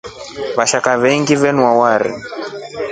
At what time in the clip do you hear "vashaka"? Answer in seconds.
0.57-0.89